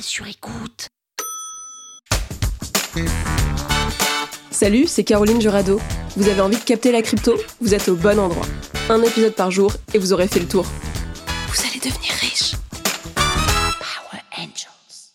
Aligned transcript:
Sur 0.00 0.26
écoute. 0.26 0.88
Salut, 4.50 4.86
c'est 4.86 5.04
Caroline 5.04 5.40
Jurado. 5.40 5.80
Vous 6.16 6.28
avez 6.28 6.40
envie 6.40 6.56
de 6.58 6.62
capter 6.62 6.92
la 6.92 7.02
crypto? 7.02 7.34
Vous 7.60 7.74
êtes 7.74 7.88
au 7.88 7.96
bon 7.96 8.18
endroit. 8.18 8.46
Un 8.88 9.02
épisode 9.02 9.34
par 9.34 9.50
jour 9.50 9.72
et 9.94 9.98
vous 9.98 10.12
aurez 10.12 10.28
fait 10.28 10.40
le 10.40 10.48
tour. 10.48 10.66
Vous 11.48 11.60
allez 11.66 11.78
devenir 11.78 12.12
riche. 12.20 12.52
Power 13.14 14.22
Angels. 14.38 15.12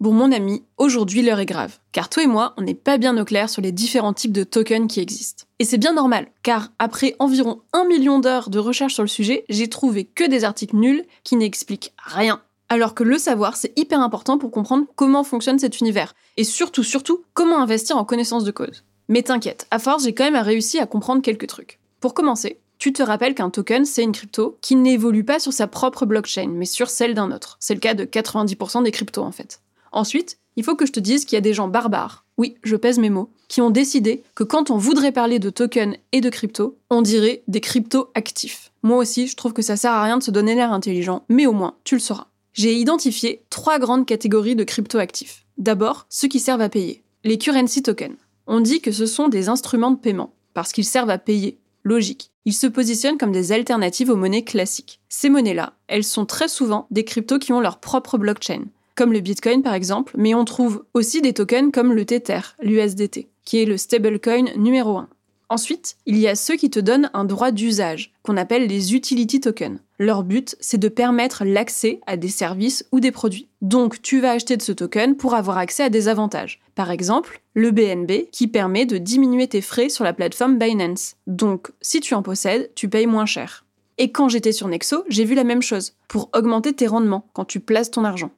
Bon 0.00 0.12
mon 0.12 0.32
ami, 0.32 0.64
aujourd'hui 0.78 1.22
l'heure 1.22 1.40
est 1.40 1.46
grave, 1.46 1.78
car 1.92 2.08
toi 2.08 2.22
et 2.22 2.26
moi, 2.28 2.54
on 2.56 2.62
n'est 2.62 2.74
pas 2.74 2.98
bien 2.98 3.16
au 3.16 3.24
clair 3.24 3.48
sur 3.48 3.62
les 3.62 3.72
différents 3.72 4.14
types 4.14 4.32
de 4.32 4.44
tokens 4.44 4.88
qui 4.88 5.00
existent. 5.00 5.44
Et 5.58 5.64
c'est 5.64 5.78
bien 5.78 5.94
normal, 5.94 6.26
car 6.42 6.70
après 6.78 7.14
environ 7.18 7.62
un 7.72 7.84
million 7.84 8.18
d'heures 8.18 8.50
de 8.50 8.58
recherche 8.58 8.94
sur 8.94 9.04
le 9.04 9.08
sujet, 9.08 9.44
j'ai 9.48 9.68
trouvé 9.68 10.04
que 10.04 10.28
des 10.28 10.44
articles 10.44 10.76
nuls 10.76 11.04
qui 11.22 11.36
n'expliquent 11.36 11.92
rien. 11.98 12.42
Alors 12.68 12.94
que 12.94 13.04
le 13.04 13.18
savoir, 13.18 13.56
c'est 13.56 13.78
hyper 13.78 14.00
important 14.00 14.38
pour 14.38 14.50
comprendre 14.50 14.86
comment 14.96 15.24
fonctionne 15.24 15.58
cet 15.58 15.80
univers, 15.80 16.14
et 16.36 16.44
surtout, 16.44 16.82
surtout, 16.82 17.24
comment 17.34 17.60
investir 17.60 17.96
en 17.96 18.04
connaissance 18.04 18.44
de 18.44 18.50
cause. 18.50 18.84
Mais 19.08 19.22
t'inquiète, 19.22 19.66
à 19.70 19.78
force, 19.78 20.04
j'ai 20.04 20.14
quand 20.14 20.30
même 20.30 20.42
réussi 20.42 20.78
à 20.78 20.86
comprendre 20.86 21.22
quelques 21.22 21.46
trucs. 21.46 21.78
Pour 22.00 22.14
commencer, 22.14 22.60
tu 22.78 22.92
te 22.92 23.02
rappelles 23.02 23.34
qu'un 23.34 23.50
token, 23.50 23.84
c'est 23.84 24.02
une 24.02 24.12
crypto 24.12 24.58
qui 24.60 24.76
n'évolue 24.76 25.24
pas 25.24 25.38
sur 25.38 25.52
sa 25.52 25.66
propre 25.66 26.06
blockchain, 26.06 26.48
mais 26.48 26.64
sur 26.64 26.90
celle 26.90 27.14
d'un 27.14 27.30
autre. 27.30 27.56
C'est 27.60 27.74
le 27.74 27.80
cas 27.80 27.94
de 27.94 28.04
90% 28.04 28.82
des 28.82 28.90
cryptos 28.90 29.22
en 29.22 29.32
fait. 29.32 29.60
Ensuite, 29.92 30.38
il 30.56 30.64
faut 30.64 30.74
que 30.74 30.86
je 30.86 30.92
te 30.92 31.00
dise 31.00 31.24
qu'il 31.24 31.36
y 31.36 31.38
a 31.38 31.42
des 31.42 31.54
gens 31.54 31.68
barbares, 31.68 32.24
oui, 32.36 32.56
je 32.62 32.76
pèse 32.76 32.98
mes 32.98 33.10
mots, 33.10 33.30
qui 33.48 33.60
ont 33.60 33.70
décidé 33.70 34.22
que 34.34 34.44
quand 34.44 34.70
on 34.70 34.76
voudrait 34.76 35.12
parler 35.12 35.38
de 35.38 35.50
tokens 35.50 35.96
et 36.12 36.20
de 36.20 36.28
crypto, 36.30 36.78
on 36.90 37.02
dirait 37.02 37.42
des 37.46 37.60
cryptos 37.60 38.10
actifs. 38.14 38.72
Moi 38.82 38.98
aussi, 38.98 39.26
je 39.28 39.36
trouve 39.36 39.52
que 39.52 39.62
ça 39.62 39.76
sert 39.76 39.92
à 39.92 40.02
rien 40.02 40.18
de 40.18 40.22
se 40.22 40.30
donner 40.30 40.54
l'air 40.54 40.72
intelligent, 40.72 41.24
mais 41.28 41.46
au 41.46 41.52
moins, 41.52 41.76
tu 41.84 41.94
le 41.94 42.00
sauras. 42.00 42.26
J'ai 42.54 42.76
identifié 42.76 43.42
trois 43.50 43.80
grandes 43.80 44.06
catégories 44.06 44.54
de 44.54 44.62
crypto-actifs. 44.62 45.44
D'abord, 45.58 46.06
ceux 46.08 46.28
qui 46.28 46.38
servent 46.38 46.60
à 46.60 46.68
payer. 46.68 47.02
Les 47.24 47.36
currency 47.36 47.82
tokens. 47.82 48.16
On 48.46 48.60
dit 48.60 48.80
que 48.80 48.92
ce 48.92 49.06
sont 49.06 49.26
des 49.26 49.48
instruments 49.48 49.90
de 49.90 49.98
paiement, 49.98 50.32
parce 50.54 50.72
qu'ils 50.72 50.84
servent 50.84 51.10
à 51.10 51.18
payer. 51.18 51.58
Logique. 51.82 52.30
Ils 52.44 52.54
se 52.54 52.68
positionnent 52.68 53.18
comme 53.18 53.32
des 53.32 53.50
alternatives 53.50 54.08
aux 54.08 54.16
monnaies 54.16 54.44
classiques. 54.44 55.00
Ces 55.08 55.30
monnaies-là, 55.30 55.72
elles 55.88 56.04
sont 56.04 56.26
très 56.26 56.46
souvent 56.46 56.86
des 56.92 57.04
cryptos 57.04 57.40
qui 57.40 57.52
ont 57.52 57.60
leur 57.60 57.80
propre 57.80 58.18
blockchain, 58.18 58.66
comme 58.94 59.12
le 59.12 59.20
Bitcoin 59.20 59.64
par 59.64 59.74
exemple, 59.74 60.14
mais 60.16 60.34
on 60.34 60.44
trouve 60.44 60.84
aussi 60.94 61.20
des 61.22 61.32
tokens 61.32 61.72
comme 61.72 61.92
le 61.92 62.04
Tether, 62.04 62.40
l'USDT, 62.62 63.30
qui 63.44 63.62
est 63.62 63.66
le 63.66 63.76
stablecoin 63.76 64.44
numéro 64.56 64.96
1. 64.96 65.08
Ensuite, 65.48 65.96
il 66.06 66.18
y 66.18 66.26
a 66.26 66.34
ceux 66.34 66.56
qui 66.56 66.70
te 66.70 66.80
donnent 66.80 67.10
un 67.12 67.24
droit 67.24 67.50
d'usage, 67.50 68.12
qu'on 68.22 68.36
appelle 68.36 68.66
les 68.66 68.94
utility 68.94 69.40
tokens. 69.40 69.78
Leur 69.98 70.24
but, 70.24 70.56
c'est 70.60 70.78
de 70.78 70.88
permettre 70.88 71.44
l'accès 71.44 72.00
à 72.06 72.16
des 72.16 72.28
services 72.28 72.86
ou 72.92 73.00
des 73.00 73.12
produits. 73.12 73.48
Donc, 73.60 74.02
tu 74.02 74.20
vas 74.20 74.32
acheter 74.32 74.56
de 74.56 74.62
ce 74.62 74.72
token 74.72 75.16
pour 75.16 75.34
avoir 75.34 75.58
accès 75.58 75.82
à 75.82 75.90
des 75.90 76.08
avantages. 76.08 76.60
Par 76.74 76.90
exemple, 76.90 77.40
le 77.54 77.70
BNB 77.70 78.30
qui 78.32 78.48
permet 78.48 78.86
de 78.86 78.98
diminuer 78.98 79.46
tes 79.46 79.60
frais 79.60 79.88
sur 79.88 80.04
la 80.04 80.12
plateforme 80.12 80.58
Binance. 80.58 81.16
Donc, 81.26 81.70
si 81.80 82.00
tu 82.00 82.14
en 82.14 82.22
possèdes, 82.22 82.70
tu 82.74 82.88
payes 82.88 83.06
moins 83.06 83.26
cher. 83.26 83.64
Et 83.98 84.10
quand 84.10 84.28
j'étais 84.28 84.52
sur 84.52 84.66
Nexo, 84.66 85.04
j'ai 85.08 85.24
vu 85.24 85.34
la 85.34 85.44
même 85.44 85.62
chose, 85.62 85.94
pour 86.08 86.30
augmenter 86.34 86.72
tes 86.72 86.88
rendements 86.88 87.28
quand 87.32 87.44
tu 87.44 87.60
places 87.60 87.92
ton 87.92 88.04
argent. 88.04 88.30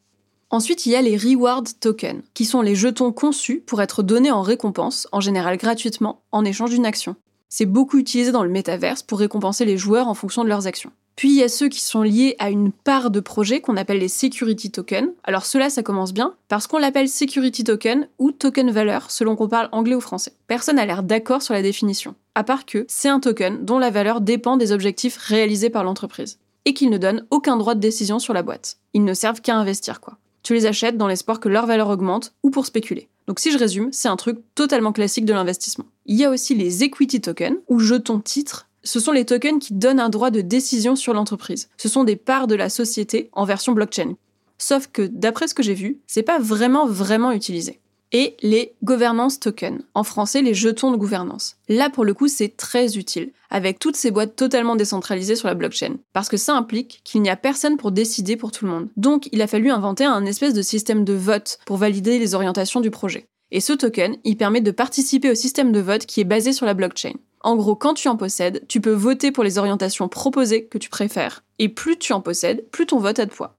Ensuite, 0.50 0.86
il 0.86 0.92
y 0.92 0.96
a 0.96 1.02
les 1.02 1.16
reward 1.16 1.66
tokens, 1.80 2.22
qui 2.32 2.44
sont 2.44 2.62
les 2.62 2.76
jetons 2.76 3.12
conçus 3.12 3.62
pour 3.66 3.82
être 3.82 4.02
donnés 4.02 4.30
en 4.30 4.42
récompense, 4.42 5.08
en 5.10 5.20
général 5.20 5.56
gratuitement, 5.56 6.22
en 6.30 6.44
échange 6.44 6.70
d'une 6.70 6.86
action. 6.86 7.16
C'est 7.48 7.66
beaucoup 7.66 7.98
utilisé 7.98 8.30
dans 8.30 8.44
le 8.44 8.50
métaverse 8.50 9.02
pour 9.02 9.18
récompenser 9.18 9.64
les 9.64 9.76
joueurs 9.76 10.08
en 10.08 10.14
fonction 10.14 10.44
de 10.44 10.48
leurs 10.48 10.66
actions. 10.66 10.92
Puis 11.16 11.30
il 11.30 11.36
y 11.36 11.42
a 11.42 11.48
ceux 11.48 11.68
qui 11.68 11.80
sont 11.80 12.02
liés 12.02 12.36
à 12.38 12.50
une 12.50 12.70
part 12.70 13.10
de 13.10 13.20
projet 13.20 13.60
qu'on 13.60 13.78
appelle 13.78 13.98
les 13.98 14.08
security 14.08 14.70
tokens. 14.70 15.10
Alors 15.24 15.46
cela, 15.46 15.70
ça 15.70 15.82
commence 15.82 16.12
bien 16.12 16.34
parce 16.48 16.66
qu'on 16.66 16.78
l'appelle 16.78 17.08
security 17.08 17.64
token 17.64 18.06
ou 18.18 18.32
token 18.32 18.70
valeur 18.70 19.10
selon 19.10 19.34
qu'on 19.34 19.48
parle 19.48 19.70
anglais 19.72 19.94
ou 19.94 20.00
français. 20.00 20.34
Personne 20.46 20.76
n'a 20.76 20.84
l'air 20.84 21.02
d'accord 21.02 21.40
sur 21.40 21.54
la 21.54 21.62
définition, 21.62 22.14
à 22.34 22.44
part 22.44 22.66
que 22.66 22.84
c'est 22.88 23.08
un 23.08 23.18
token 23.18 23.64
dont 23.64 23.78
la 23.78 23.90
valeur 23.90 24.20
dépend 24.20 24.58
des 24.58 24.72
objectifs 24.72 25.16
réalisés 25.16 25.70
par 25.70 25.84
l'entreprise 25.84 26.38
et 26.66 26.74
qu'ils 26.74 26.90
ne 26.90 26.98
donnent 26.98 27.26
aucun 27.30 27.56
droit 27.56 27.74
de 27.74 27.80
décision 27.80 28.18
sur 28.18 28.34
la 28.34 28.42
boîte. 28.42 28.76
Ils 28.92 29.04
ne 29.04 29.14
servent 29.14 29.40
qu'à 29.40 29.56
investir 29.56 30.00
quoi. 30.02 30.18
Tu 30.46 30.54
les 30.54 30.66
achètes 30.66 30.96
dans 30.96 31.08
l'espoir 31.08 31.40
que 31.40 31.48
leur 31.48 31.66
valeur 31.66 31.88
augmente 31.88 32.32
ou 32.44 32.50
pour 32.50 32.66
spéculer. 32.66 33.08
Donc 33.26 33.40
si 33.40 33.50
je 33.50 33.58
résume, 33.58 33.88
c'est 33.90 34.06
un 34.06 34.14
truc 34.14 34.38
totalement 34.54 34.92
classique 34.92 35.24
de 35.24 35.32
l'investissement. 35.32 35.86
Il 36.04 36.14
y 36.14 36.24
a 36.24 36.30
aussi 36.30 36.54
les 36.54 36.84
equity 36.84 37.20
tokens 37.20 37.58
ou 37.66 37.80
jetons 37.80 38.20
titres 38.20 38.68
ce 38.84 39.00
sont 39.00 39.10
les 39.10 39.24
tokens 39.24 39.58
qui 39.60 39.74
donnent 39.74 39.98
un 39.98 40.08
droit 40.08 40.30
de 40.30 40.42
décision 40.42 40.94
sur 40.94 41.14
l'entreprise. 41.14 41.68
Ce 41.76 41.88
sont 41.88 42.04
des 42.04 42.14
parts 42.14 42.46
de 42.46 42.54
la 42.54 42.68
société 42.68 43.28
en 43.32 43.44
version 43.44 43.72
blockchain. 43.72 44.14
Sauf 44.58 44.86
que, 44.86 45.02
d'après 45.02 45.48
ce 45.48 45.54
que 45.54 45.64
j'ai 45.64 45.74
vu, 45.74 45.98
c'est 46.06 46.22
pas 46.22 46.38
vraiment 46.38 46.86
vraiment 46.86 47.32
utilisé. 47.32 47.80
Et 48.18 48.34
les 48.40 48.72
governance 48.82 49.40
tokens, 49.40 49.82
en 49.92 50.02
français 50.02 50.40
les 50.40 50.54
jetons 50.54 50.90
de 50.90 50.96
gouvernance. 50.96 51.56
Là 51.68 51.90
pour 51.90 52.02
le 52.02 52.14
coup 52.14 52.28
c'est 52.28 52.56
très 52.56 52.96
utile, 52.96 53.32
avec 53.50 53.78
toutes 53.78 53.94
ces 53.94 54.10
boîtes 54.10 54.36
totalement 54.36 54.74
décentralisées 54.74 55.36
sur 55.36 55.48
la 55.48 55.54
blockchain, 55.54 55.96
parce 56.14 56.30
que 56.30 56.38
ça 56.38 56.56
implique 56.56 57.02
qu'il 57.04 57.20
n'y 57.20 57.28
a 57.28 57.36
personne 57.36 57.76
pour 57.76 57.92
décider 57.92 58.38
pour 58.38 58.52
tout 58.52 58.64
le 58.64 58.70
monde. 58.70 58.88
Donc 58.96 59.28
il 59.32 59.42
a 59.42 59.46
fallu 59.46 59.70
inventer 59.70 60.06
un 60.06 60.24
espèce 60.24 60.54
de 60.54 60.62
système 60.62 61.04
de 61.04 61.12
vote 61.12 61.58
pour 61.66 61.76
valider 61.76 62.18
les 62.18 62.34
orientations 62.34 62.80
du 62.80 62.90
projet. 62.90 63.26
Et 63.50 63.60
ce 63.60 63.74
token, 63.74 64.16
il 64.24 64.38
permet 64.38 64.62
de 64.62 64.70
participer 64.70 65.30
au 65.30 65.34
système 65.34 65.70
de 65.70 65.80
vote 65.80 66.06
qui 66.06 66.22
est 66.22 66.24
basé 66.24 66.54
sur 66.54 66.64
la 66.64 66.72
blockchain. 66.72 67.12
En 67.42 67.54
gros, 67.56 67.76
quand 67.76 67.92
tu 67.92 68.08
en 68.08 68.16
possèdes, 68.16 68.64
tu 68.66 68.80
peux 68.80 68.94
voter 68.94 69.30
pour 69.30 69.44
les 69.44 69.58
orientations 69.58 70.08
proposées 70.08 70.64
que 70.64 70.78
tu 70.78 70.88
préfères. 70.88 71.44
Et 71.58 71.68
plus 71.68 71.98
tu 71.98 72.14
en 72.14 72.22
possèdes, 72.22 72.66
plus 72.70 72.86
ton 72.86 72.98
vote 72.98 73.18
a 73.18 73.26
de 73.26 73.30
poids. 73.30 73.58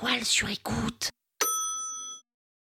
Toile 0.00 0.24
sur 0.24 0.48
écoute. 0.48 1.10